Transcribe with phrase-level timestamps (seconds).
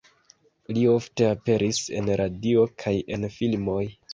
[0.77, 3.81] Li ofte aperis en radio kaj en filmoj.